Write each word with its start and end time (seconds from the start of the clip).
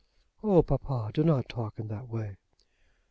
"Oh, 0.41 0.63
papa, 0.63 1.11
do 1.13 1.23
not 1.23 1.47
talk 1.47 1.77
in 1.77 1.87
that 1.89 2.07
way." 2.07 2.35